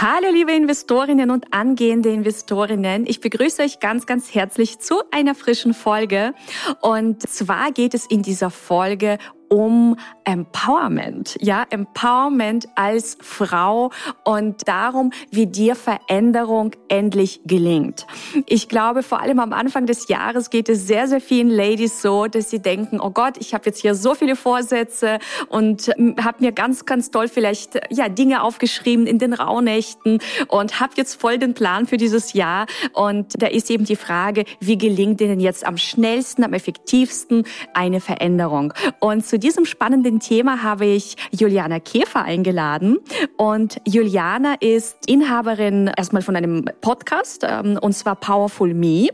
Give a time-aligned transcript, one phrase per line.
[0.00, 3.04] Hallo liebe Investorinnen und angehende Investorinnen.
[3.04, 6.34] Ich begrüße euch ganz, ganz herzlich zu einer frischen Folge.
[6.80, 13.90] Und zwar geht es in dieser Folge um Empowerment, ja, Empowerment als Frau
[14.24, 18.06] und darum, wie dir Veränderung endlich gelingt.
[18.46, 22.26] Ich glaube, vor allem am Anfang des Jahres geht es sehr, sehr vielen Ladies so,
[22.26, 25.88] dass sie denken, oh Gott, ich habe jetzt hier so viele Vorsätze und
[26.22, 31.20] habe mir ganz, ganz toll vielleicht ja Dinge aufgeschrieben in den Rauhnächten und habe jetzt
[31.20, 32.66] voll den Plan für dieses Jahr.
[32.92, 38.00] Und da ist eben die Frage, wie gelingt denn jetzt am schnellsten, am effektivsten eine
[38.00, 38.74] Veränderung?
[39.00, 42.98] Und zu diesem spannenden Thema habe ich Juliana Käfer eingeladen.
[43.36, 49.08] Und Juliana ist Inhaberin erstmal von einem Podcast, ähm, und zwar Powerful Me.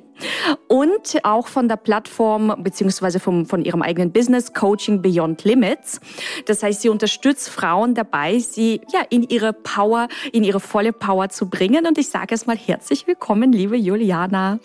[0.68, 6.00] Und auch von der Plattform beziehungsweise von ihrem eigenen Business Coaching Beyond Limits.
[6.46, 11.30] Das heißt, sie unterstützt Frauen dabei, sie ja in ihre Power, in ihre volle Power
[11.30, 11.86] zu bringen.
[11.86, 14.60] Und ich sage erstmal herzlich willkommen, liebe Juliana.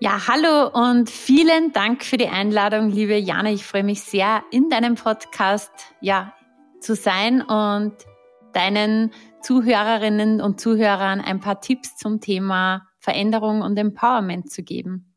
[0.00, 3.50] Ja, hallo und vielen Dank für die Einladung, liebe Jana.
[3.50, 6.34] Ich freue mich sehr, in deinem Podcast ja,
[6.80, 7.94] zu sein und
[8.52, 9.10] deinen
[9.42, 15.12] Zuhörerinnen und Zuhörern ein paar Tipps zum Thema Veränderung und Empowerment zu geben.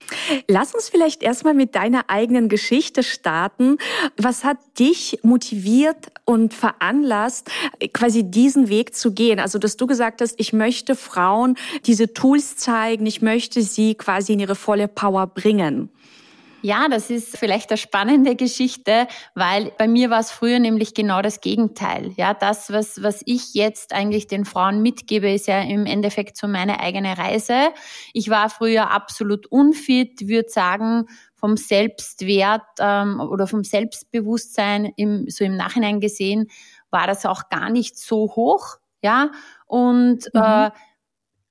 [0.47, 3.77] Lass uns vielleicht erstmal mit deiner eigenen Geschichte starten.
[4.17, 7.49] Was hat dich motiviert und veranlasst,
[7.93, 9.39] quasi diesen Weg zu gehen?
[9.39, 14.33] Also, dass du gesagt hast, ich möchte Frauen diese Tools zeigen, ich möchte sie quasi
[14.33, 15.89] in ihre volle Power bringen.
[16.63, 21.21] Ja, das ist vielleicht eine spannende Geschichte, weil bei mir war es früher nämlich genau
[21.21, 22.11] das Gegenteil.
[22.17, 26.47] Ja, das, was, was ich jetzt eigentlich den Frauen mitgebe, ist ja im Endeffekt so
[26.47, 27.69] meine eigene Reise.
[28.13, 35.43] Ich war früher absolut unfit, würde sagen, vom Selbstwert ähm, oder vom Selbstbewusstsein im, so
[35.43, 36.47] im Nachhinein gesehen,
[36.91, 38.77] war das auch gar nicht so hoch.
[39.03, 39.31] Ja,
[39.65, 40.41] und mhm.
[40.41, 40.69] äh,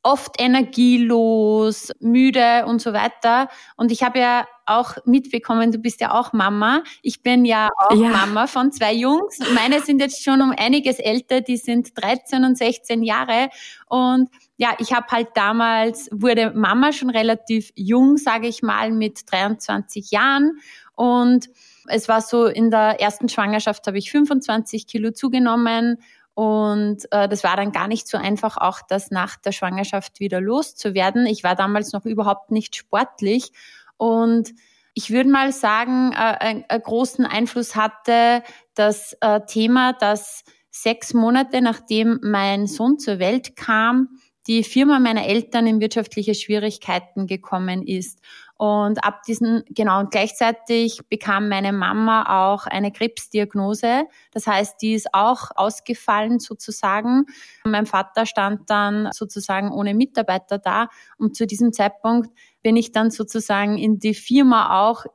[0.02, 3.48] oft energielos, müde und so weiter.
[3.76, 6.82] Und ich habe ja auch mitbekommen, du bist ja auch Mama.
[7.02, 8.08] Ich bin ja auch ja.
[8.08, 9.38] Mama von zwei Jungs.
[9.54, 13.50] Meine sind jetzt schon um einiges älter, die sind 13 und 16 Jahre.
[13.86, 19.30] Und ja, ich habe halt damals, wurde Mama schon relativ jung, sage ich mal, mit
[19.30, 20.58] 23 Jahren.
[20.94, 21.48] Und
[21.86, 25.98] es war so, in der ersten Schwangerschaft habe ich 25 Kilo zugenommen
[26.34, 30.40] und äh, das war dann gar nicht so einfach, auch das nach der Schwangerschaft wieder
[30.40, 31.26] loszuwerden.
[31.26, 33.52] Ich war damals noch überhaupt nicht sportlich.
[34.00, 34.54] Und
[34.94, 38.42] ich würde mal sagen, äh, einen, einen großen Einfluss hatte
[38.74, 44.08] das äh, Thema, dass sechs Monate nachdem mein Sohn zur Welt kam,
[44.46, 48.20] die Firma meiner Eltern in wirtschaftliche Schwierigkeiten gekommen ist.
[48.60, 54.04] Und ab diesen, genau, und gleichzeitig bekam meine Mama auch eine Krebsdiagnose.
[54.32, 57.24] Das heißt, die ist auch ausgefallen sozusagen.
[57.64, 60.88] Mein Vater stand dann sozusagen ohne Mitarbeiter da.
[61.16, 62.28] Und zu diesem Zeitpunkt
[62.62, 65.06] bin ich dann sozusagen in die Firma auch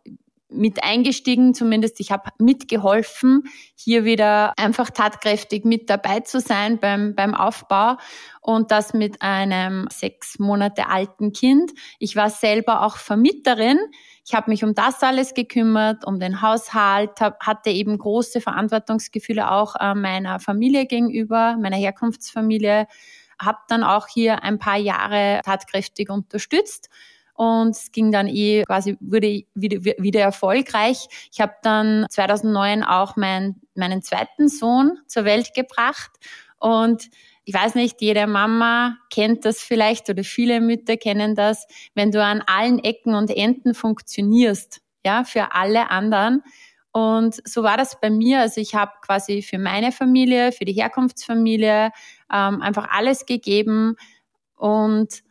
[0.56, 3.44] mit eingestiegen, zumindest ich habe mitgeholfen,
[3.76, 7.98] hier wieder einfach tatkräftig mit dabei zu sein beim, beim Aufbau
[8.42, 11.72] und das mit einem sechs Monate alten Kind.
[12.00, 13.80] Ich war selber auch Vermieterin.
[14.26, 19.52] Ich habe mich um das alles gekümmert, um den Haushalt, hab, hatte eben große Verantwortungsgefühle
[19.52, 22.88] auch äh, meiner Familie gegenüber, meiner Herkunftsfamilie,
[23.40, 26.90] habe dann auch hier ein paar Jahre tatkräftig unterstützt
[27.36, 31.08] und es ging dann eh quasi, wurde wieder, wieder erfolgreich.
[31.32, 36.12] Ich habe dann 2009 auch mein, meinen zweiten Sohn zur Welt gebracht
[36.58, 37.10] und
[37.44, 42.24] ich weiß nicht, jede Mama kennt das vielleicht oder viele Mütter kennen das, wenn du
[42.24, 46.42] an allen Ecken und Enden funktionierst, ja, für alle anderen.
[46.92, 48.40] Und so war das bei mir.
[48.40, 51.92] Also ich habe quasi für meine Familie, für die Herkunftsfamilie
[52.34, 53.96] ähm, einfach alles gegeben
[54.56, 55.25] und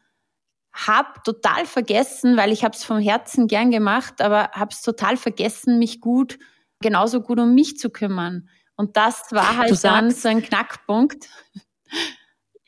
[0.74, 5.16] habe total vergessen, weil ich habe es vom Herzen gern gemacht, aber habe es total
[5.16, 6.38] vergessen, mich gut,
[6.80, 8.48] genauso gut um mich zu kümmern.
[8.76, 11.28] Und das war halt dann so ein Knackpunkt.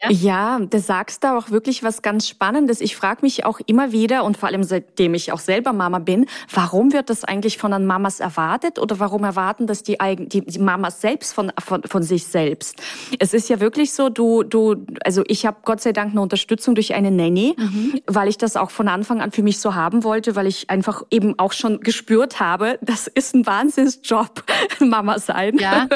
[0.02, 2.81] Ja, ja du sagst da auch wirklich was ganz Spannendes.
[2.81, 6.26] Ich frage mich auch immer wieder und vor allem seitdem ich auch selber Mama bin,
[6.52, 10.58] warum wird das eigentlich von den Mamas erwartet oder warum erwarten das die, die, die
[10.58, 12.82] Mamas selbst von, von, von sich selbst?
[13.19, 16.75] Es ist ja wirklich so, du, du, also ich habe Gott sei Dank eine Unterstützung
[16.75, 18.00] durch eine Nanny, mhm.
[18.06, 21.04] weil ich das auch von Anfang an für mich so haben wollte, weil ich einfach
[21.10, 24.44] eben auch schon gespürt habe, das ist ein Wahnsinnsjob,
[24.81, 25.56] Mama sein.
[25.58, 25.88] Ja.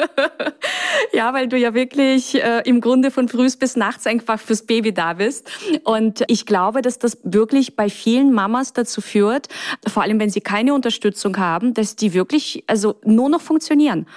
[1.13, 4.93] ja, weil du ja wirklich äh, im Grunde von früh bis nachts einfach fürs Baby
[4.93, 5.51] da bist.
[5.83, 9.49] Und ich glaube, dass das wirklich bei vielen Mamas dazu führt,
[9.85, 14.07] vor allem wenn sie keine Unterstützung haben, dass die wirklich also nur noch funktionieren.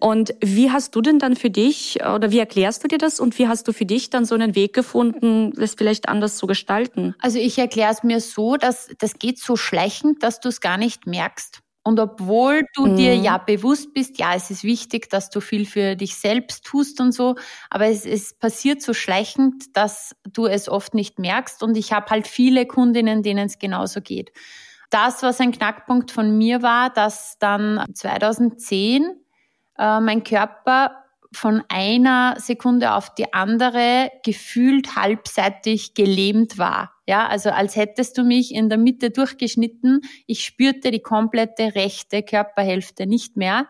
[0.00, 3.38] Und wie hast du denn dann für dich oder wie erklärst du dir das und
[3.38, 7.14] wie hast du für dich dann so einen Weg gefunden, das vielleicht anders zu gestalten?
[7.20, 10.76] Also ich erkläre es mir so, dass das geht so schleichend, dass du es gar
[10.76, 11.63] nicht merkst.
[11.86, 12.96] Und obwohl du mhm.
[12.96, 16.98] dir ja bewusst bist, ja, es ist wichtig, dass du viel für dich selbst tust
[16.98, 17.36] und so,
[17.68, 21.62] aber es, es passiert so schleichend, dass du es oft nicht merkst.
[21.62, 24.32] Und ich habe halt viele Kundinnen, denen es genauso geht.
[24.88, 29.04] Das, was ein Knackpunkt von mir war, dass dann 2010
[29.78, 31.03] äh, mein Körper
[31.34, 36.92] von einer Sekunde auf die andere gefühlt halbseitig gelähmt war.
[37.06, 40.00] Ja, also als hättest du mich in der Mitte durchgeschnitten.
[40.26, 43.66] Ich spürte die komplette rechte Körperhälfte nicht mehr,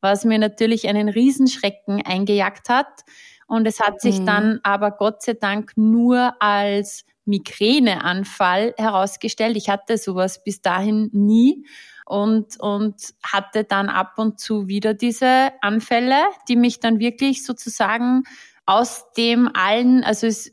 [0.00, 3.02] was mir natürlich einen Riesenschrecken eingejagt hat.
[3.46, 4.26] Und es hat sich mhm.
[4.26, 9.56] dann aber Gott sei Dank nur als Migräneanfall herausgestellt.
[9.56, 11.64] Ich hatte sowas bis dahin nie
[12.04, 18.24] und, und hatte dann ab und zu wieder diese Anfälle, die mich dann wirklich sozusagen
[18.66, 20.52] aus dem allen, also es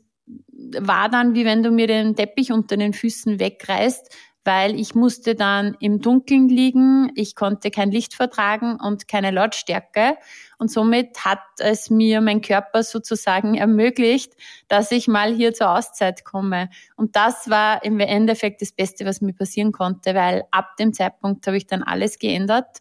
[0.78, 5.34] war dann wie wenn du mir den Teppich unter den Füßen wegreißt, weil ich musste
[5.34, 10.16] dann im Dunkeln liegen, ich konnte kein Licht vertragen und keine Lautstärke.
[10.58, 14.32] Und somit hat es mir mein Körper sozusagen ermöglicht,
[14.68, 16.70] dass ich mal hier zur Auszeit komme.
[16.96, 21.46] Und das war im Endeffekt das Beste, was mir passieren konnte, weil ab dem Zeitpunkt
[21.46, 22.78] habe ich dann alles geändert.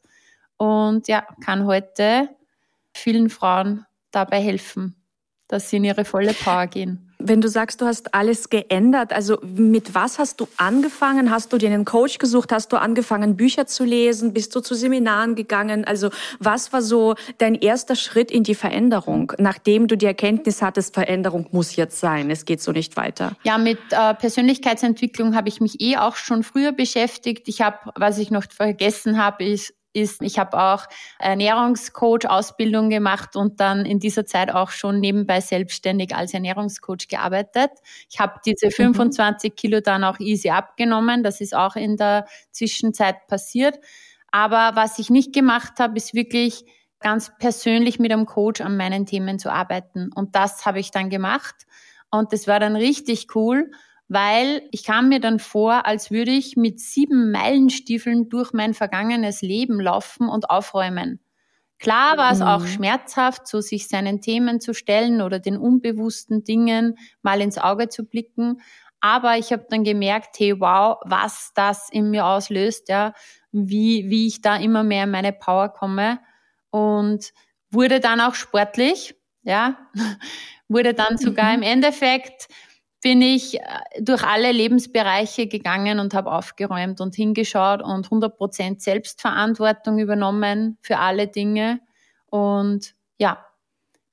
[0.57, 2.29] Und ja, kann heute
[2.93, 5.00] vielen Frauen dabei helfen,
[5.51, 7.07] dass sie in ihre volle Power gehen.
[7.23, 11.29] Wenn du sagst, du hast alles geändert, also mit was hast du angefangen?
[11.29, 12.51] Hast du dir einen Coach gesucht?
[12.51, 14.33] Hast du angefangen, Bücher zu lesen?
[14.33, 15.85] Bist du zu Seminaren gegangen?
[15.85, 16.09] Also
[16.39, 21.47] was war so dein erster Schritt in die Veränderung, nachdem du die Erkenntnis hattest, Veränderung
[21.51, 23.33] muss jetzt sein, es geht so nicht weiter?
[23.43, 27.47] Ja, mit äh, Persönlichkeitsentwicklung habe ich mich eh auch schon früher beschäftigt.
[27.47, 30.85] Ich habe, was ich noch vergessen habe, ist ist, ich habe auch
[31.19, 37.71] Ernährungscoach-Ausbildung gemacht und dann in dieser Zeit auch schon nebenbei selbstständig als Ernährungscoach gearbeitet.
[38.09, 39.55] Ich habe diese 25 mhm.
[39.55, 41.23] Kilo dann auch easy abgenommen.
[41.23, 43.79] Das ist auch in der Zwischenzeit passiert.
[44.31, 46.65] Aber was ich nicht gemacht habe, ist wirklich
[46.99, 50.11] ganz persönlich mit einem Coach an meinen Themen zu arbeiten.
[50.13, 51.55] Und das habe ich dann gemacht.
[52.11, 53.71] Und das war dann richtig cool
[54.13, 59.41] weil ich kam mir dann vor, als würde ich mit sieben Meilenstiefeln durch mein vergangenes
[59.41, 61.21] Leben laufen und aufräumen.
[61.79, 62.45] Klar war es mhm.
[62.45, 67.87] auch schmerzhaft, so sich seinen Themen zu stellen oder den unbewussten Dingen mal ins Auge
[67.87, 68.61] zu blicken.
[68.99, 73.13] Aber ich habe dann gemerkt, hey, wow, was das in mir auslöst, ja,
[73.53, 76.19] wie, wie ich da immer mehr in meine Power komme
[76.69, 77.31] und
[77.69, 79.77] wurde dann auch sportlich, ja,
[80.67, 81.63] wurde dann sogar mhm.
[81.63, 82.49] im Endeffekt
[83.01, 83.63] bin ich äh,
[83.99, 91.27] durch alle Lebensbereiche gegangen und habe aufgeräumt und hingeschaut und 100% Selbstverantwortung übernommen für alle
[91.27, 91.81] Dinge.
[92.27, 93.45] Und ja,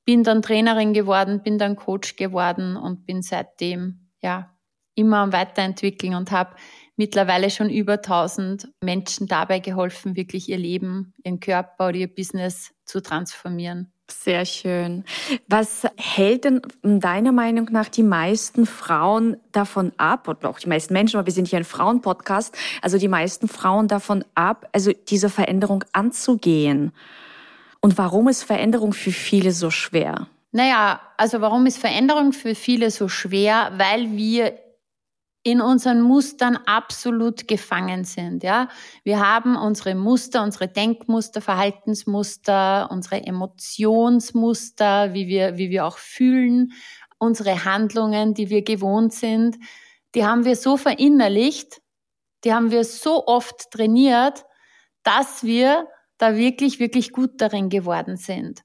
[0.05, 4.55] bin dann Trainerin geworden, bin dann Coach geworden und bin seitdem ja
[4.95, 6.57] immer am Weiterentwickeln und habe
[6.97, 12.75] mittlerweile schon über 1000 Menschen dabei geholfen, wirklich ihr Leben, ihren Körper oder ihr Business
[12.85, 13.93] zu transformieren.
[14.11, 15.05] Sehr schön.
[15.49, 20.95] Was hält denn deiner Meinung nach die meisten Frauen davon ab, oder auch die meisten
[20.95, 25.29] Menschen, aber wir sind hier ein Frauenpodcast, also die meisten Frauen davon ab, also diese
[25.29, 26.93] Veränderung anzugehen?
[27.81, 30.27] Und warum ist Veränderung für viele so schwer?
[30.53, 33.73] Naja, also warum ist Veränderung für viele so schwer?
[33.77, 34.59] Weil wir
[35.49, 38.43] in unseren Mustern absolut gefangen sind.
[38.43, 38.69] Ja,
[39.03, 46.75] wir haben unsere Muster, unsere Denkmuster, Verhaltensmuster, unsere Emotionsmuster, wie wir, wie wir auch fühlen,
[47.17, 49.57] unsere Handlungen, die wir gewohnt sind.
[50.15, 51.81] Die haben wir so verinnerlicht,
[52.45, 54.45] die haben wir so oft trainiert,
[55.03, 55.89] dass wir
[56.19, 58.65] da wirklich, wirklich gut darin geworden sind.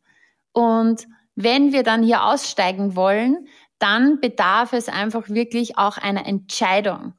[0.51, 3.47] Und wenn wir dann hier aussteigen wollen,
[3.83, 7.15] dann bedarf es einfach wirklich auch einer Entscheidung.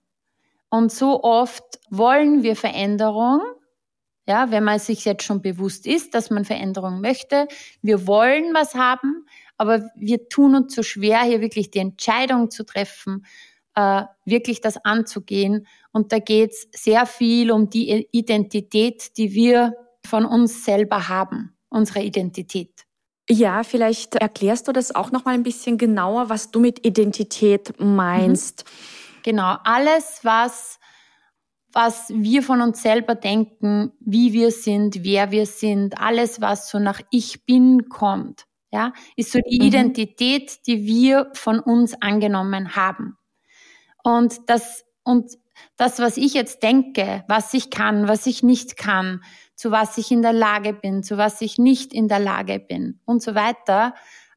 [0.70, 3.42] Und so oft wollen wir Veränderung,
[4.26, 7.48] ja, wenn man sich jetzt schon bewusst ist, dass man Veränderung möchte.
[7.82, 9.26] Wir wollen was haben,
[9.58, 13.26] aber wir tun uns so schwer, hier wirklich die Entscheidung zu treffen,
[13.74, 15.66] äh, wirklich das anzugehen.
[15.92, 19.74] Und da geht es sehr viel um die Identität, die wir
[20.06, 22.83] von uns selber haben, unsere Identität.
[23.28, 27.74] Ja, vielleicht erklärst du das auch noch mal ein bisschen genauer, was du mit Identität
[27.78, 28.64] meinst.
[28.64, 29.22] Mhm.
[29.22, 30.78] Genau, alles, was
[31.74, 36.78] was wir von uns selber denken, wie wir sind, wer wir sind, alles, was so
[36.78, 39.66] nach Ich bin kommt, ja, ist so die mhm.
[39.66, 43.16] Identität, die wir von uns angenommen haben.
[44.04, 45.32] Und das, und
[45.76, 49.22] das, was ich jetzt denke, was ich kann, was ich nicht kann,
[49.54, 53.00] zu was ich in der Lage bin, zu was ich nicht in der Lage bin
[53.04, 53.94] und so weiter,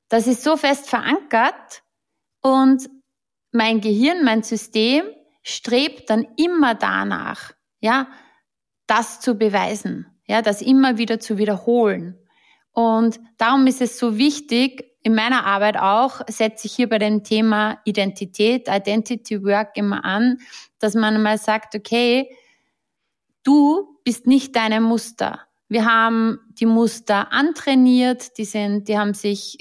[0.10, 1.84] das ist so fest verankert
[2.42, 2.90] und
[3.52, 5.06] mein Gehirn, mein System
[5.42, 8.08] strebt dann immer danach, ja,
[8.86, 12.18] das zu beweisen, ja, das immer wieder zu wiederholen.
[12.72, 17.24] Und darum ist es so wichtig, in meiner Arbeit auch, setze ich hier bei dem
[17.24, 20.40] Thema Identität, Identity Work immer an,
[20.80, 22.30] dass man mal sagt, okay,
[23.44, 25.42] du bist nicht deine Muster.
[25.68, 29.58] Wir haben die Muster antrainiert, die sind, die haben sich,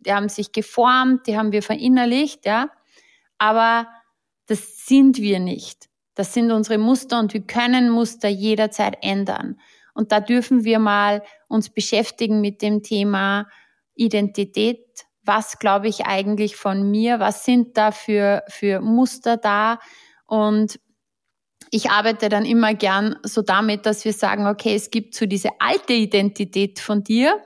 [0.00, 2.70] die haben sich geformt, die haben wir verinnerlicht, ja.
[3.36, 3.86] Aber
[4.46, 5.90] das sind wir nicht.
[6.14, 9.60] Das sind unsere Muster und wir können Muster jederzeit ändern.
[9.92, 13.48] Und da dürfen wir mal uns beschäftigen mit dem Thema
[13.96, 15.04] Identität.
[15.24, 17.20] Was glaube ich eigentlich von mir?
[17.20, 19.78] Was sind da für, für Muster da?
[20.24, 20.80] Und
[21.74, 25.50] ich arbeite dann immer gern so damit, dass wir sagen, okay, es gibt so diese
[25.58, 27.42] alte Identität von dir,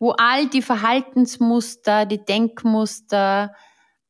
[0.00, 3.54] wo all die Verhaltensmuster, die Denkmuster,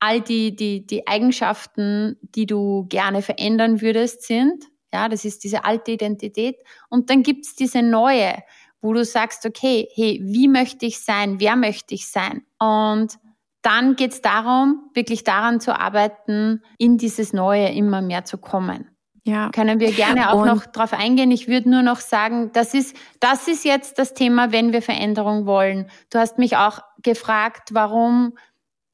[0.00, 4.64] all die, die, die Eigenschaften, die du gerne verändern würdest, sind.
[4.90, 6.56] Ja, das ist diese alte Identität.
[6.88, 8.42] Und dann gibt's diese neue,
[8.80, 11.40] wo du sagst, okay, hey, wie möchte ich sein?
[11.40, 12.46] Wer möchte ich sein?
[12.58, 13.18] Und
[13.60, 18.95] dann geht's darum, wirklich daran zu arbeiten, in dieses Neue immer mehr zu kommen.
[19.26, 19.50] Ja.
[19.50, 21.32] Können wir gerne auch Und noch drauf eingehen.
[21.32, 25.46] Ich würde nur noch sagen, das ist, das ist jetzt das Thema, wenn wir Veränderung
[25.46, 25.90] wollen.
[26.10, 28.38] Du hast mich auch gefragt, warum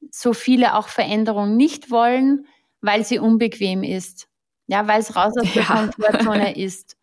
[0.09, 2.47] so viele auch Veränderung nicht wollen,
[2.81, 4.27] weil sie unbequem ist.
[4.65, 5.67] Ja, weil es raus aus der ja.
[5.67, 6.97] Komfortzone ist.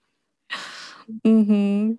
[1.22, 1.98] Mhm.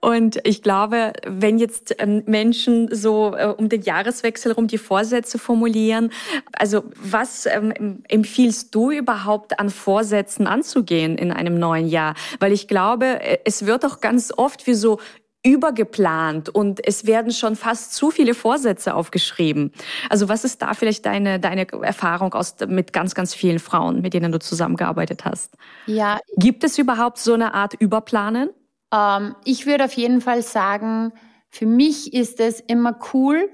[0.00, 5.38] Und ich glaube, wenn jetzt ähm, Menschen so äh, um den Jahreswechsel rum die Vorsätze
[5.38, 6.10] formulieren,
[6.52, 12.14] also was ähm, empfiehlst du überhaupt an Vorsätzen anzugehen in einem neuen Jahr?
[12.40, 14.98] Weil ich glaube, äh, es wird auch ganz oft wie so
[15.44, 19.72] übergeplant und es werden schon fast zu viele Vorsätze aufgeschrieben.
[20.10, 24.14] Also was ist da vielleicht deine, deine Erfahrung aus, mit ganz, ganz vielen Frauen, mit
[24.14, 25.54] denen du zusammengearbeitet hast?
[25.86, 26.18] Ja.
[26.36, 28.50] Gibt es überhaupt so eine Art Überplanen?
[28.92, 31.12] Ähm, ich würde auf jeden Fall sagen,
[31.50, 33.48] für mich ist es immer cool,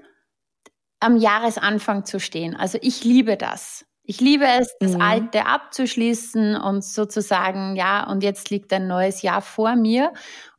[1.01, 2.57] am Jahresanfang zu stehen.
[2.57, 3.85] Also ich liebe das.
[4.07, 5.01] Ich liebe es, das mhm.
[5.01, 10.13] Alte abzuschließen und sozusagen, ja, und jetzt liegt ein neues Jahr vor mir.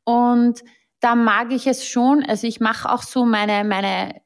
[0.04, 0.64] Und
[1.06, 2.26] da mag ich es schon.
[2.26, 4.22] Also ich mache auch so meine, meine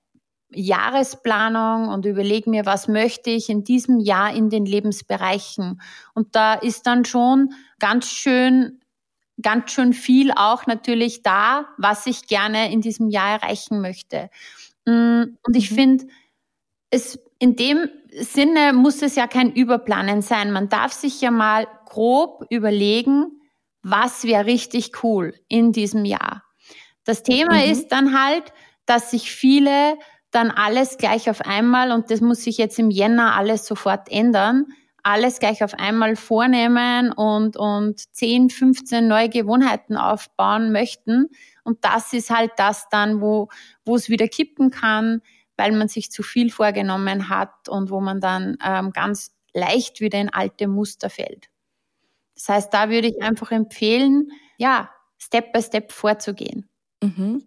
[0.50, 5.82] Jahresplanung und überlege mir, was möchte ich in diesem Jahr in den Lebensbereichen.
[6.14, 8.80] Und da ist dann schon ganz schön,
[9.42, 14.30] ganz schön viel auch natürlich da, was ich gerne in diesem Jahr erreichen möchte.
[14.86, 15.76] Mm, und ich mhm.
[15.76, 16.08] finde,
[16.92, 20.54] es, in dem Sinne muss es ja kein Überplanen sein.
[20.54, 23.42] Man darf sich ja mal grob überlegen,
[23.84, 26.44] was wäre richtig cool in diesem Jahr.
[27.04, 27.72] Das Thema mhm.
[27.72, 28.54] ist dann halt,
[28.86, 29.98] dass sich viele
[30.32, 34.66] dann alles gleich auf einmal, und das muss sich jetzt im Jänner alles sofort ändern,
[35.04, 41.30] alles gleich auf einmal vornehmen und, und 10, 15 neue Gewohnheiten aufbauen möchten.
[41.64, 43.50] Und das ist halt das dann, wo,
[43.86, 45.22] wo es wieder kippen kann,
[45.58, 50.20] weil man sich zu viel vorgenommen hat und wo man dann ähm, ganz leicht wieder
[50.20, 51.50] in alte Muster fällt.
[52.36, 56.69] Das heißt, da würde ich einfach empfehlen, ja, Step by Step vorzugehen.
[57.02, 57.44] Mhm.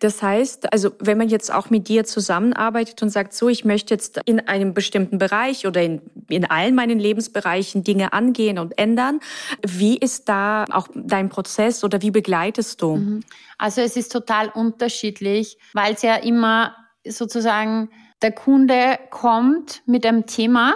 [0.00, 3.92] Das heißt, also wenn man jetzt auch mit dir zusammenarbeitet und sagt, so, ich möchte
[3.92, 9.20] jetzt in einem bestimmten Bereich oder in, in allen meinen Lebensbereichen Dinge angehen und ändern,
[9.66, 12.96] wie ist da auch dein Prozess oder wie begleitest du?
[12.96, 13.24] Mhm.
[13.58, 16.74] Also es ist total unterschiedlich, weil es ja immer
[17.06, 17.90] sozusagen
[18.22, 20.74] der Kunde kommt mit einem Thema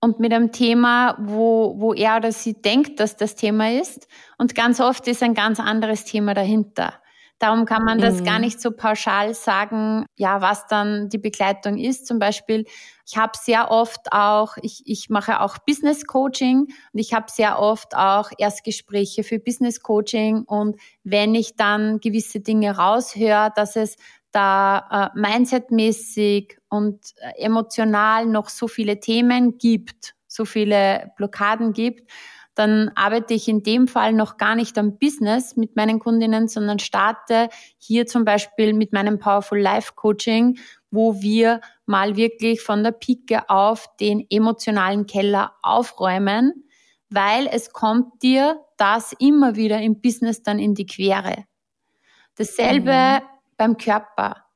[0.00, 4.08] und mit einem Thema, wo, wo er oder sie denkt, dass das Thema ist.
[4.36, 6.92] Und ganz oft ist ein ganz anderes Thema dahinter.
[7.38, 8.24] Darum kann man das mhm.
[8.24, 12.06] gar nicht so pauschal sagen, ja, was dann die Begleitung ist.
[12.06, 12.64] Zum Beispiel,
[13.06, 17.58] ich habe sehr oft auch, ich, ich mache auch Business Coaching und ich habe sehr
[17.58, 20.44] oft auch Erstgespräche für Business Coaching.
[20.44, 23.96] Und wenn ich dann gewisse Dinge raushöre, dass es
[24.32, 32.10] da äh, mindsetmäßig und äh, emotional noch so viele Themen gibt, so viele Blockaden gibt,
[32.56, 36.78] dann arbeite ich in dem Fall noch gar nicht am Business mit meinen Kundinnen, sondern
[36.78, 40.58] starte hier zum Beispiel mit meinem Powerful Life Coaching,
[40.90, 46.64] wo wir mal wirklich von der Pike auf den emotionalen Keller aufräumen,
[47.10, 51.44] weil es kommt dir das immer wieder im Business dann in die Quere.
[52.36, 53.26] Dasselbe mhm.
[53.58, 54.46] beim Körper.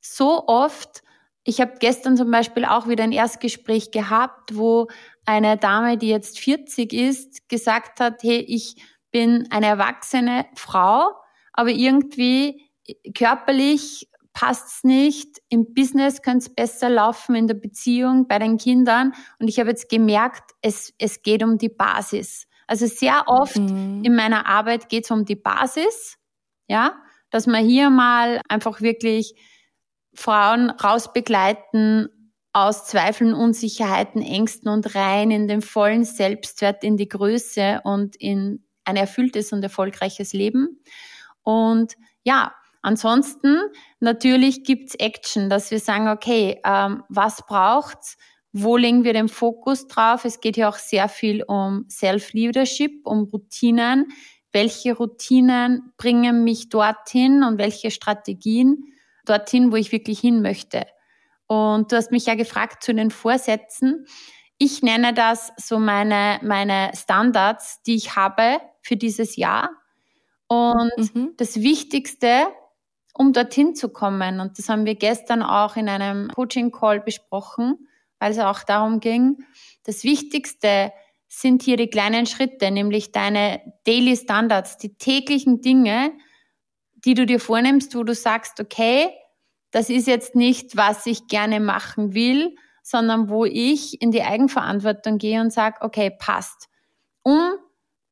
[0.00, 1.02] So oft,
[1.42, 4.86] ich habe gestern zum Beispiel auch wieder ein Erstgespräch gehabt, wo
[5.30, 8.74] eine Dame, die jetzt 40 ist, gesagt hat, hey, ich
[9.12, 11.12] bin eine erwachsene Frau,
[11.52, 12.68] aber irgendwie
[13.14, 19.12] körperlich passt's nicht, im Business könnte es besser laufen, in der Beziehung, bei den Kindern.
[19.38, 22.46] Und ich habe jetzt gemerkt, es, es geht um die Basis.
[22.66, 24.02] Also sehr oft mhm.
[24.04, 26.16] in meiner Arbeit geht es um die Basis,
[26.66, 26.94] ja,
[27.30, 29.34] dass man hier mal einfach wirklich
[30.12, 32.08] Frauen rausbegleiten
[32.52, 38.64] aus Zweifeln, Unsicherheiten, Ängsten und rein in den vollen Selbstwert, in die Größe und in
[38.84, 40.82] ein erfülltes und erfolgreiches Leben.
[41.42, 42.52] Und ja,
[42.82, 43.60] ansonsten
[44.00, 48.16] natürlich gibt's Action, dass wir sagen, okay, ähm, was braucht's?
[48.52, 50.24] Wo legen wir den Fokus drauf?
[50.24, 54.08] Es geht ja auch sehr viel um Self-Leadership, um Routinen.
[54.52, 58.92] Welche Routinen bringen mich dorthin und welche Strategien
[59.24, 60.84] dorthin, wo ich wirklich hin möchte?
[61.50, 64.06] Und du hast mich ja gefragt zu den Vorsätzen.
[64.56, 69.70] Ich nenne das so meine, meine Standards, die ich habe für dieses Jahr.
[70.46, 71.32] Und mhm.
[71.38, 72.46] das Wichtigste,
[73.14, 77.88] um dorthin zu kommen, und das haben wir gestern auch in einem Coaching-Call besprochen,
[78.20, 79.44] weil es auch darum ging,
[79.82, 80.92] das Wichtigste
[81.26, 86.12] sind hier die kleinen Schritte, nämlich deine Daily Standards, die täglichen Dinge,
[86.94, 89.10] die du dir vornimmst, wo du sagst, okay,
[89.70, 95.18] das ist jetzt nicht, was ich gerne machen will, sondern wo ich in die Eigenverantwortung
[95.18, 96.68] gehe und sage, okay, passt.
[97.22, 97.52] Um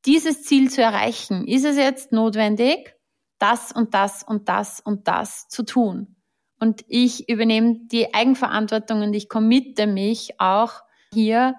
[0.06, 2.94] dieses Ziel zu erreichen, ist es jetzt notwendig,
[3.38, 6.16] das und das und das und das zu tun.
[6.60, 11.54] Und ich übernehme die Eigenverantwortung und ich committe mich auch hier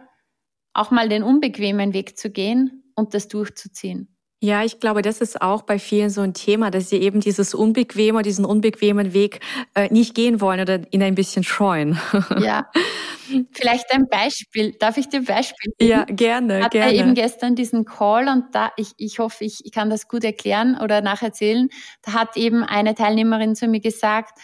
[0.74, 4.16] auch mal den unbequemen Weg zu gehen und das durchzuziehen.
[4.42, 7.54] Ja, ich glaube, das ist auch bei vielen so ein Thema, dass sie eben dieses
[7.54, 9.42] unbequeme, diesen unbequemen Weg
[9.76, 12.00] äh, nicht gehen wollen oder ihn ein bisschen scheuen.
[12.40, 12.70] Ja.
[13.52, 14.76] Vielleicht ein Beispiel.
[14.80, 15.92] Darf ich dir ein Beispiel geben?
[15.92, 16.94] Ja, gerne, Hatte gerne.
[16.96, 20.80] eben gestern diesen Call und da, ich, ich hoffe, ich, ich kann das gut erklären
[20.82, 21.70] oder nacherzählen.
[22.02, 24.40] Da hat eben eine Teilnehmerin zu mir gesagt,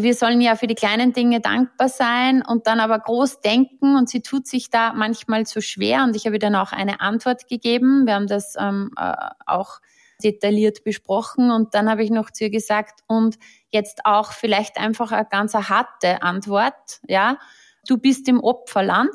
[0.00, 4.08] wir sollen ja für die kleinen Dinge dankbar sein und dann aber groß denken und
[4.08, 7.46] sie tut sich da manchmal zu schwer und ich habe ihr dann auch eine Antwort
[7.46, 8.06] gegeben.
[8.06, 9.12] Wir haben das ähm, äh,
[9.44, 9.80] auch
[10.24, 13.36] detailliert besprochen und dann habe ich noch zu ihr gesagt und
[13.70, 17.38] jetzt auch vielleicht einfach eine ganz harte Antwort, ja.
[17.86, 19.10] Du bist im Opferland.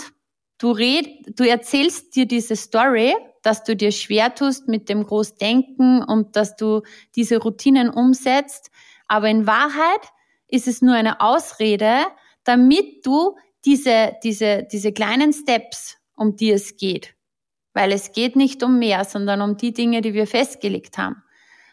[0.58, 1.08] Du red,
[1.40, 6.56] du erzählst dir diese Story, dass du dir schwer tust mit dem Großdenken und dass
[6.56, 6.82] du
[7.16, 8.70] diese Routinen umsetzt.
[9.08, 10.02] Aber in Wahrheit
[10.48, 12.06] ist es nur eine Ausrede,
[12.44, 17.16] damit du diese, diese, diese kleinen Steps, um die es geht,
[17.74, 21.24] weil es geht nicht um mehr, sondern um die Dinge, die wir festgelegt haben.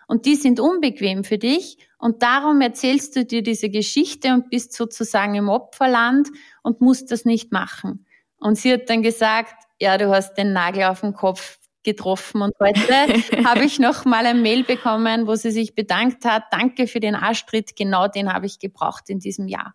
[0.07, 4.75] Und die sind unbequem für dich und darum erzählst du dir diese Geschichte und bist
[4.75, 6.29] sozusagen im Opferland
[6.63, 8.07] und musst das nicht machen.
[8.37, 12.43] Und sie hat dann gesagt, ja, du hast den Nagel auf den Kopf getroffen.
[12.43, 16.45] Und heute habe ich noch mal ein Mail bekommen, wo sie sich bedankt hat.
[16.51, 17.77] Danke für den Arschtritt.
[17.77, 19.75] Genau den habe ich gebraucht in diesem Jahr.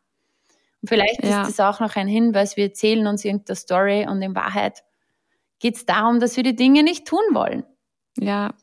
[0.81, 1.41] Und vielleicht ja.
[1.41, 2.57] ist das auch noch ein Hinweis.
[2.57, 4.83] Wir erzählen uns irgendeine Story und in Wahrheit
[5.59, 7.63] geht es darum, dass wir die Dinge nicht tun wollen.
[8.17, 8.53] Ja,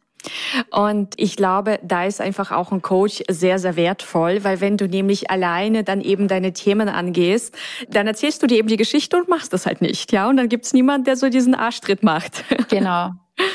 [0.71, 4.89] und ich glaube, da ist einfach auch ein Coach sehr, sehr wertvoll, weil wenn du
[4.89, 7.57] nämlich alleine dann eben deine Themen angehst,
[7.89, 10.29] dann erzählst du dir eben die Geschichte und machst das halt nicht, ja.
[10.29, 12.45] Und dann gibt's niemanden, der so diesen Arschtritt macht.
[12.69, 13.13] Genau.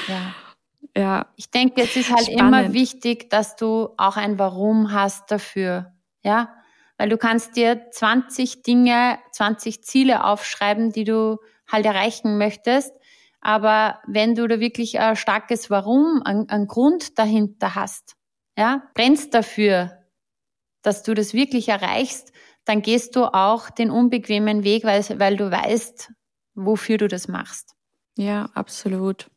[0.07, 0.33] Ja.
[0.95, 1.25] ja.
[1.35, 2.39] Ich denke, es ist halt Spannend.
[2.39, 5.91] immer wichtig, dass du auch ein Warum hast dafür.
[6.23, 6.49] Ja.
[6.97, 11.37] Weil du kannst dir 20 Dinge, 20 Ziele aufschreiben, die du
[11.69, 12.93] halt erreichen möchtest.
[13.41, 18.15] Aber wenn du da wirklich ein starkes Warum, einen Grund dahinter hast,
[18.57, 20.05] ja, brennst dafür,
[20.83, 22.31] dass du das wirklich erreichst,
[22.65, 26.11] dann gehst du auch den unbequemen Weg, weil, weil du weißt,
[26.53, 27.73] wofür du das machst.
[28.17, 29.30] Ja, absolut.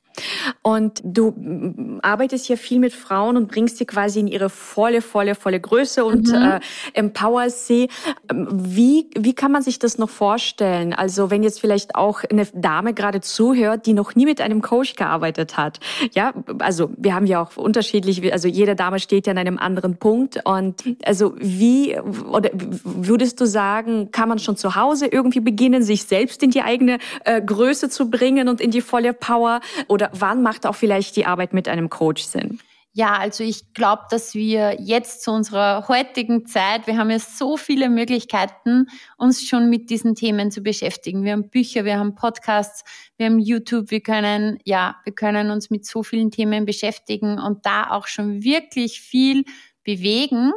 [0.63, 5.35] Und du arbeitest ja viel mit Frauen und bringst sie quasi in ihre volle, volle,
[5.35, 6.35] volle Größe und mhm.
[6.35, 6.61] äh,
[6.93, 7.89] empowerst sie.
[8.31, 10.93] Ähm, wie, wie kann man sich das noch vorstellen?
[10.93, 14.95] Also wenn jetzt vielleicht auch eine Dame gerade zuhört, die noch nie mit einem Coach
[14.95, 15.81] gearbeitet hat.
[16.15, 19.97] Ja, also wir haben ja auch unterschiedlich, also jede Dame steht ja an einem anderen
[19.97, 20.41] Punkt.
[20.45, 26.05] Und also wie, oder würdest du sagen, kann man schon zu Hause irgendwie beginnen, sich
[26.05, 29.61] selbst in die eigene äh, Größe zu bringen und in die volle Power?
[29.89, 32.61] Oder wann macht auch vielleicht die Arbeit mit einem Coach Sinn?
[32.97, 37.57] Ja, also ich glaube, dass wir jetzt zu unserer heutigen Zeit, wir haben ja so
[37.57, 38.87] viele Möglichkeiten,
[39.19, 41.25] uns schon mit diesen Themen zu beschäftigen.
[41.25, 42.85] Wir haben Bücher, wir haben Podcasts,
[43.17, 47.67] wir haben YouTube, wir können, ja, wir können uns mit so vielen Themen beschäftigen und
[47.67, 49.43] da auch schon wirklich viel
[49.83, 50.53] bewegen.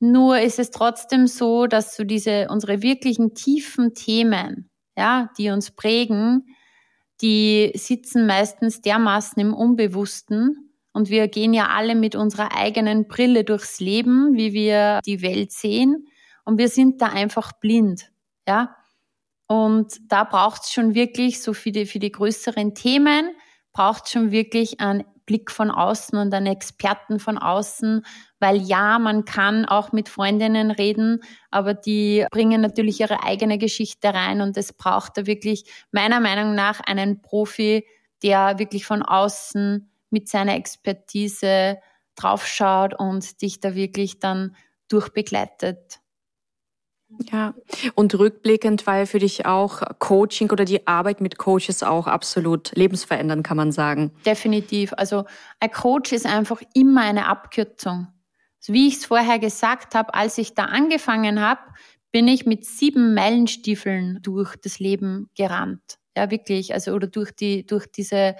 [0.00, 5.70] Nur ist es trotzdem so, dass so diese, unsere wirklichen tiefen Themen, ja, die uns
[5.70, 6.46] prägen,
[7.24, 10.74] die sitzen meistens dermaßen im Unbewussten.
[10.92, 15.50] Und wir gehen ja alle mit unserer eigenen Brille durchs Leben, wie wir die Welt
[15.50, 16.06] sehen.
[16.44, 18.12] Und wir sind da einfach blind.
[18.46, 18.76] Ja.
[19.46, 23.30] Und da braucht es schon wirklich, so für die, für die größeren Themen,
[23.72, 28.04] braucht es schon wirklich einen Blick von außen und einen Experten von außen,
[28.40, 34.12] weil ja, man kann auch mit Freundinnen reden, aber die bringen natürlich ihre eigene Geschichte
[34.12, 37.86] rein und es braucht da wirklich meiner Meinung nach einen Profi,
[38.22, 41.78] der wirklich von außen mit seiner Expertise
[42.16, 44.54] draufschaut und dich da wirklich dann
[44.88, 46.00] durchbegleitet.
[47.30, 47.54] Ja,
[47.94, 52.72] und rückblickend war ja für dich auch Coaching oder die Arbeit mit Coaches auch absolut
[52.74, 54.12] lebensverändernd, kann man sagen.
[54.26, 54.92] Definitiv.
[54.96, 55.24] Also
[55.60, 58.08] ein Coach ist einfach immer eine Abkürzung.
[58.66, 61.60] Wie ich es vorher gesagt habe, als ich da angefangen habe,
[62.12, 65.98] bin ich mit sieben Meilenstiefeln durch das Leben gerannt.
[66.16, 66.72] Ja, wirklich.
[66.72, 68.36] Also, oder durch die, durch diese,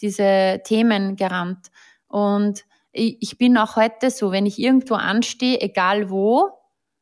[0.00, 1.70] diese Themen gerannt.
[2.06, 6.50] Und ich bin auch heute so, wenn ich irgendwo anstehe, egal wo,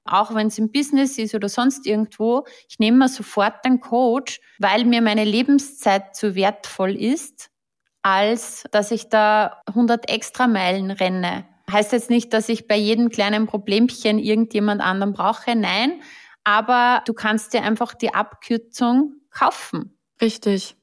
[0.04, 4.40] auch wenn es im Business ist oder sonst irgendwo, ich nehme mir sofort einen Coach,
[4.58, 7.50] weil mir meine Lebenszeit zu wertvoll ist,
[8.02, 11.46] als dass ich da 100 extra Meilen renne.
[11.70, 16.02] Heißt jetzt nicht, dass ich bei jedem kleinen Problemchen irgendjemand anderen brauche, nein,
[16.44, 19.98] aber du kannst dir einfach die Abkürzung kaufen.
[20.20, 20.76] Richtig.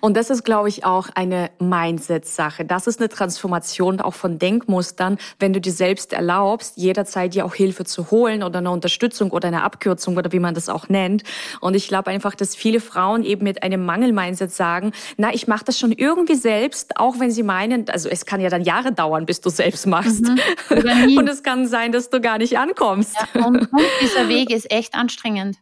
[0.00, 2.64] Und das ist, glaube ich, auch eine Mindset-Sache.
[2.64, 7.54] Das ist eine Transformation auch von Denkmustern, wenn du dir selbst erlaubst, jederzeit dir auch
[7.54, 11.22] Hilfe zu holen oder eine Unterstützung oder eine Abkürzung oder wie man das auch nennt.
[11.60, 15.64] Und ich glaube einfach, dass viele Frauen eben mit einem Mangel-Mindset sagen, na, ich mache
[15.64, 19.26] das schon irgendwie selbst, auch wenn sie meinen, also es kann ja dann Jahre dauern,
[19.26, 20.24] bis du selbst machst.
[20.24, 21.18] Mhm.
[21.18, 23.16] Und es kann sein, dass du gar nicht ankommst.
[23.34, 25.56] Ja, und, und dieser Weg ist echt anstrengend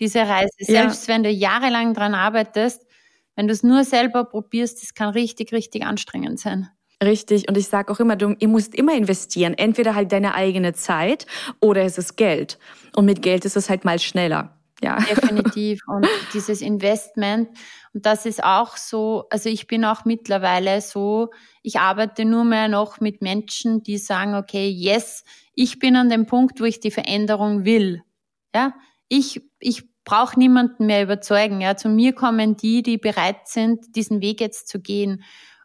[0.00, 0.50] diese Reise.
[0.58, 1.14] Selbst ja.
[1.14, 2.85] wenn du jahrelang dran arbeitest,
[3.36, 6.68] wenn du es nur selber probierst, das kann richtig, richtig anstrengend sein.
[7.02, 7.48] Richtig.
[7.48, 9.54] Und ich sage auch immer, du ihr musst immer investieren.
[9.54, 11.26] Entweder halt deine eigene Zeit
[11.60, 12.58] oder es ist Geld.
[12.94, 14.56] Und mit Geld ist es halt mal schneller.
[14.82, 14.96] Ja.
[14.98, 15.80] Definitiv.
[15.88, 17.50] Und dieses Investment.
[17.92, 21.30] Und das ist auch so, also ich bin auch mittlerweile so,
[21.62, 26.26] ich arbeite nur mehr noch mit Menschen, die sagen, okay, yes, ich bin an dem
[26.26, 28.02] Punkt, wo ich die Veränderung will.
[28.54, 28.74] Ja,
[29.08, 31.60] ich, ich brauche niemanden mehr überzeugen.
[31.60, 35.22] Ja, zu mir kommen die, die bereit sind, diesen Weg jetzt zu gehen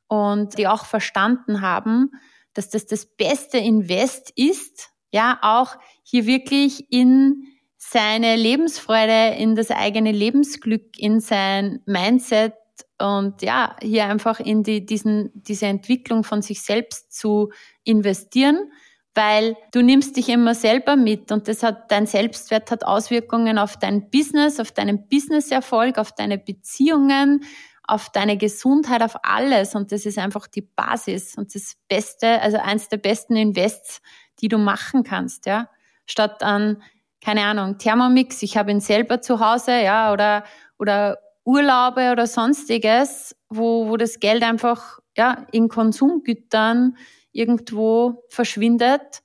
[0.07, 2.11] und die auch verstanden haben,
[2.53, 4.89] dass das das beste Invest ist.
[5.13, 7.43] Ja, auch hier wirklich in
[7.77, 12.53] seine Lebensfreude, in das eigene Lebensglück, in sein Mindset
[12.99, 17.51] und ja, hier einfach in die, diesen, diese Entwicklung von sich selbst zu
[17.83, 18.71] investieren
[19.13, 23.77] weil du nimmst dich immer selber mit und das hat, dein Selbstwert hat Auswirkungen auf
[23.77, 27.43] dein Business, auf deinen Businesserfolg, auf deine Beziehungen,
[27.83, 32.57] auf deine Gesundheit, auf alles und das ist einfach die Basis und das Beste, also
[32.57, 34.01] eins der besten Invests,
[34.39, 35.69] die du machen kannst, ja.
[36.05, 36.81] Statt an,
[37.23, 40.43] keine Ahnung, Thermomix, ich habe ihn selber zu Hause, ja, oder,
[40.79, 46.95] oder Urlaube oder sonstiges, wo, wo das Geld einfach, ja, in Konsumgütern
[47.31, 49.21] irgendwo verschwindet,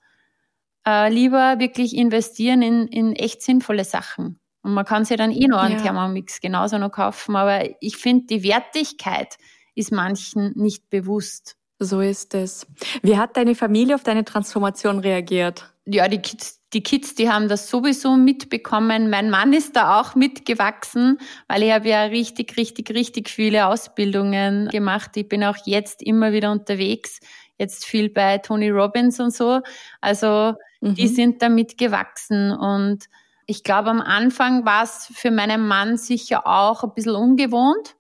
[0.87, 4.41] äh, lieber wirklich investieren in, in echt sinnvolle Sachen.
[4.63, 5.83] Und man kann sich dann eh noch einen ja.
[5.83, 9.37] Thermomix genauso noch kaufen, aber ich finde, die Wertigkeit
[9.75, 11.57] ist manchen nicht bewusst.
[11.79, 12.67] So ist es.
[13.03, 15.73] Wie hat deine Familie auf deine Transformation reagiert?
[15.85, 19.09] Ja, die Kids, die Kids, die haben das sowieso mitbekommen.
[19.11, 24.69] Mein Mann ist da auch mitgewachsen, weil ich habe ja richtig, richtig, richtig viele Ausbildungen
[24.69, 25.17] gemacht.
[25.17, 27.21] Ich bin auch jetzt immer wieder unterwegs
[27.59, 29.61] jetzt viel bei Tony Robbins und so.
[30.01, 30.95] Also mhm.
[30.95, 33.07] die sind damit gewachsen und
[33.47, 37.97] ich glaube, am Anfang war es für meinen Mann sicher auch ein bisschen ungewohnt.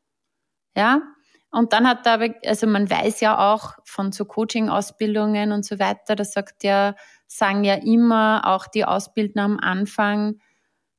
[0.76, 1.02] Ja.
[1.50, 5.78] Und dann hat er aber, also man weiß ja auch von so Coaching-Ausbildungen und so
[5.78, 6.94] weiter, das sagt ja,
[7.28, 10.40] sagen ja immer auch die Ausbildner am Anfang,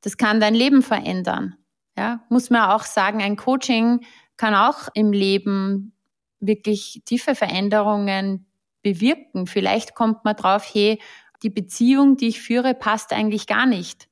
[0.02, 1.56] das kann dein Leben verändern.
[1.98, 4.06] Ja, muss man auch sagen, ein Coaching
[4.38, 5.94] kann auch im Leben
[6.40, 8.47] wirklich tiefe Veränderungen
[8.88, 9.48] bewirken.
[9.48, 11.02] Vielleicht kommt man drauf, hey,
[11.44, 14.08] die Beziehung, die ich führe, passt eigentlich gar nicht.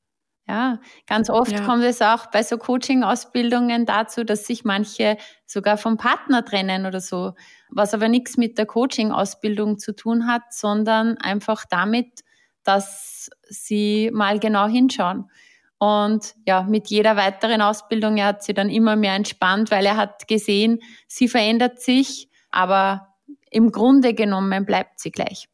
[0.47, 1.65] Ja, ganz oft ja.
[1.65, 7.01] kommt es auch bei so Coaching-Ausbildungen dazu, dass sich manche sogar vom Partner trennen oder
[7.01, 7.33] so,
[7.69, 12.21] was aber nichts mit der Coaching-Ausbildung zu tun hat, sondern einfach damit,
[12.63, 15.31] dass sie mal genau hinschauen.
[15.79, 19.97] Und ja, mit jeder weiteren Ausbildung, er hat sie dann immer mehr entspannt, weil er
[19.97, 23.14] hat gesehen, sie verändert sich, aber
[23.55, 25.47] im Grunde genommen bleibt sie gleich.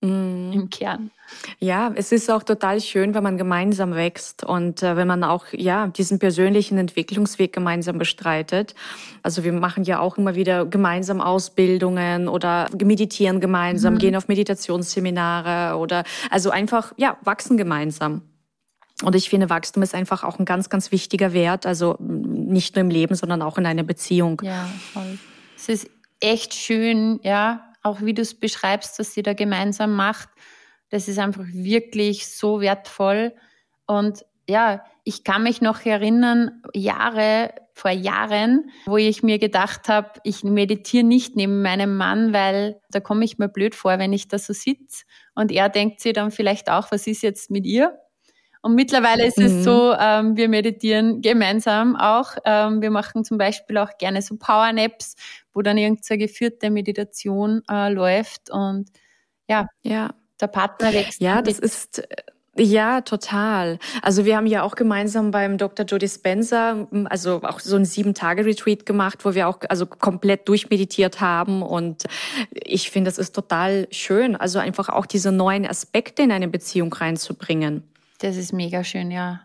[0.00, 0.52] mm.
[0.54, 1.10] Im Kern.
[1.58, 5.46] Ja, es ist auch total schön, wenn man gemeinsam wächst und äh, wenn man auch
[5.50, 8.76] ja diesen persönlichen Entwicklungsweg gemeinsam bestreitet.
[9.24, 13.98] Also wir machen ja auch immer wieder gemeinsam Ausbildungen oder meditieren gemeinsam, mhm.
[13.98, 18.22] gehen auf Meditationsseminare oder also einfach ja wachsen gemeinsam.
[19.02, 21.66] Und ich finde, Wachstum ist einfach auch ein ganz, ganz wichtiger Wert.
[21.66, 24.40] Also nicht nur im Leben, sondern auch in einer Beziehung.
[24.44, 25.18] Ja, voll.
[25.56, 25.90] Es ist
[26.24, 30.28] echt schön, ja, auch wie du es beschreibst, was sie da gemeinsam macht.
[30.88, 33.34] Das ist einfach wirklich so wertvoll.
[33.86, 40.12] Und ja, ich kann mich noch erinnern, Jahre, vor Jahren, wo ich mir gedacht habe,
[40.22, 44.28] ich meditiere nicht neben meinem Mann, weil da komme ich mir blöd vor, wenn ich
[44.28, 45.04] da so sitze.
[45.34, 47.98] Und er denkt sich dann vielleicht auch, was ist jetzt mit ihr?
[48.62, 49.44] Und mittlerweile ist mhm.
[49.44, 52.36] es so, ähm, wir meditieren gemeinsam auch.
[52.46, 55.16] Ähm, wir machen zum Beispiel auch gerne so Power-Naps,
[55.54, 58.90] wo dann irgendeine geführte Meditation äh, läuft und
[59.48, 61.20] ja, ja, der Partner wächst.
[61.20, 62.16] Ja, das ist äh,
[62.56, 63.78] ja, total.
[64.02, 65.84] Also wir haben ja auch gemeinsam beim Dr.
[65.86, 71.62] Jody Spencer, also auch so ein Sieben-Tage-Retreat gemacht, wo wir auch also komplett durchmeditiert haben.
[71.62, 72.04] Und
[72.52, 76.92] ich finde, das ist total schön, also einfach auch diese neuen Aspekte in eine Beziehung
[76.92, 77.82] reinzubringen.
[78.20, 79.40] Das ist mega schön, ja.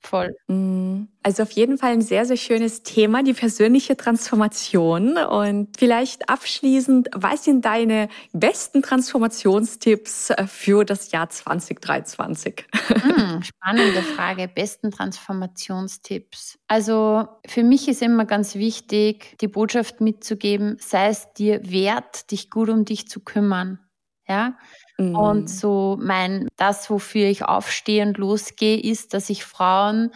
[0.00, 0.36] Voll.
[0.46, 1.08] Mhm.
[1.22, 5.16] Also auf jeden Fall ein sehr, sehr schönes Thema, die persönliche Transformation.
[5.16, 12.66] Und vielleicht abschließend, was sind deine besten Transformationstipps äh, für das Jahr 2023?
[12.72, 14.46] Hm, spannende Frage.
[14.46, 16.58] Besten Transformationstipps.
[16.68, 22.50] Also für mich ist immer ganz wichtig, die Botschaft mitzugeben, sei es dir wert, dich
[22.50, 23.80] gut um dich zu kümmern.
[24.28, 24.56] Ja,
[24.98, 25.14] Mhm.
[25.14, 30.10] Und so mein, das, wofür ich aufstehe und losgehe, ist, dass ich Frauen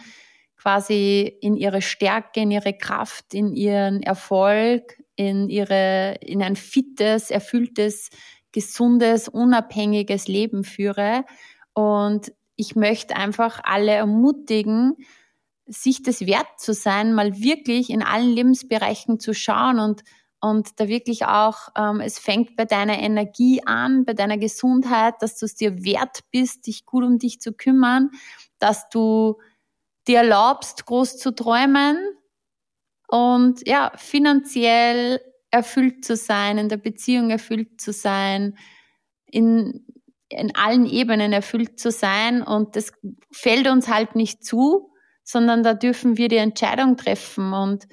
[0.57, 7.31] quasi in ihre Stärke, in ihre Kraft, in ihren Erfolg, in ihre, in ein fittes,
[7.31, 8.09] erfülltes,
[8.51, 11.25] gesundes, unabhängiges Leben führe.
[11.73, 14.97] Und ich möchte einfach alle ermutigen,
[15.65, 20.03] sich das wert zu sein, mal wirklich in allen Lebensbereichen zu schauen und
[20.41, 25.37] und da wirklich auch, ähm, es fängt bei deiner Energie an, bei deiner Gesundheit, dass
[25.37, 28.09] du es dir wert bist, dich gut um dich zu kümmern,
[28.57, 29.37] dass du
[30.07, 31.97] dir erlaubst, groß zu träumen
[33.07, 38.57] und ja, finanziell erfüllt zu sein, in der Beziehung erfüllt zu sein,
[39.27, 39.85] in,
[40.29, 42.41] in allen Ebenen erfüllt zu sein.
[42.41, 42.93] Und das
[43.31, 44.91] fällt uns halt nicht zu,
[45.23, 47.87] sondern da dürfen wir die Entscheidung treffen und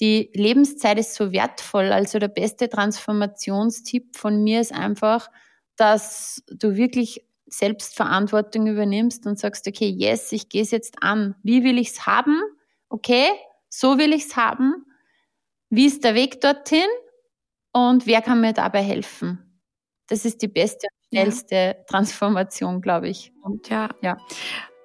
[0.00, 1.92] die Lebenszeit ist so wertvoll.
[1.92, 5.30] Also der beste Transformationstipp von mir ist einfach,
[5.76, 11.36] dass du wirklich Selbstverantwortung übernimmst und sagst, okay, yes, ich gehe es jetzt an.
[11.42, 12.40] Wie will ich es haben?
[12.88, 13.28] Okay,
[13.68, 14.84] so will ich es haben.
[15.70, 16.86] Wie ist der Weg dorthin?
[17.72, 19.60] Und wer kann mir dabei helfen?
[20.08, 21.74] Das ist die beste und schnellste ja.
[21.88, 23.32] Transformation, glaube ich.
[23.42, 24.16] Und ja, ja.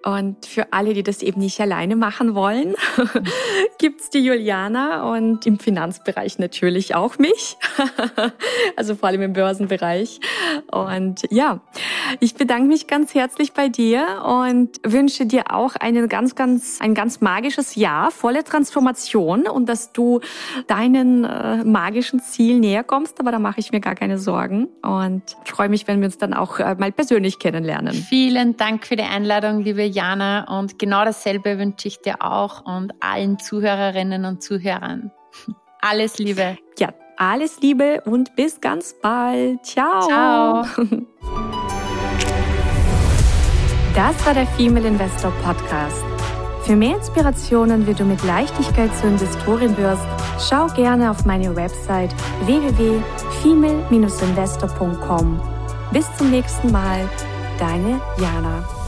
[0.04, 2.76] Und für alle, die das eben nicht alleine machen wollen,
[3.78, 7.58] gibt's die Juliana und im Finanzbereich natürlich auch mich.
[8.76, 10.20] also vor allem im Börsenbereich.
[10.72, 11.62] Und ja,
[12.20, 16.94] ich bedanke mich ganz herzlich bei dir und wünsche dir auch einen ganz, ganz, ein
[16.96, 20.20] ganz magisches Jahr, volle Transformation und dass du
[20.68, 23.20] deinen äh, magischen Ziel näher kommst.
[23.20, 26.34] Aber da mache ich mir gar keine Sorgen und freue mich, wenn wir uns dann
[26.34, 27.94] auch äh, mal persönlich kennenlernen.
[27.94, 30.60] Vielen Dank für die Einladung, liebe Jana.
[30.60, 35.12] Und genau dasselbe wünsche ich dir auch und allen Zuhörerinnen und Zuhörern.
[35.82, 36.58] Alles Liebe.
[36.78, 39.66] Ja, alles Liebe und bis ganz bald.
[39.66, 40.02] Ciao.
[40.02, 40.66] Ciao.
[43.94, 46.02] Das war der Female Investor Podcast.
[46.64, 50.08] Für mehr Inspirationen, wie du mit Leichtigkeit zur Investorin wirst,
[50.40, 55.42] schau gerne auf meine Website www.female-investor.com.
[55.92, 57.10] Bis zum nächsten Mal,
[57.60, 58.81] deine Jana.